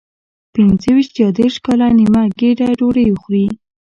[0.53, 3.45] پنځه ویشت یا دېرش کاله نیمه ګېډه ډوډۍ خوري.